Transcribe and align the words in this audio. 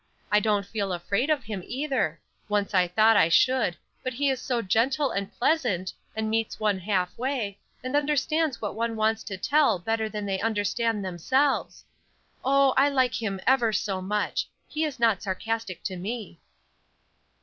I 0.31 0.39
don't 0.39 0.65
feel 0.65 0.91
afraid 0.93 1.29
of 1.29 1.43
him, 1.43 1.61
either; 1.63 2.19
once 2.49 2.73
I 2.73 2.87
thought 2.87 3.15
I 3.15 3.29
should; 3.29 3.77
but 4.03 4.13
he 4.13 4.31
is 4.31 4.41
so 4.41 4.63
gentle 4.63 5.11
and 5.11 5.31
pleasant, 5.31 5.93
and 6.15 6.27
meets 6.27 6.59
one 6.59 6.79
half 6.79 7.15
way, 7.19 7.59
and 7.83 7.95
understands 7.95 8.59
what 8.59 8.73
one 8.73 8.95
wants 8.95 9.23
to 9.25 9.37
tell 9.37 9.77
better 9.77 10.09
than 10.09 10.25
they 10.25 10.39
understand 10.39 11.05
themselves. 11.05 11.85
Oh, 12.43 12.73
I 12.77 12.89
like 12.89 13.21
him 13.21 13.39
ever 13.45 13.71
so 13.71 14.01
much. 14.01 14.49
He 14.67 14.85
is 14.85 14.99
not 14.99 15.21
sarcastic 15.21 15.83
to 15.83 15.95
me." 15.95 16.39